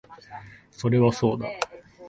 [0.71, 1.45] それはそうだ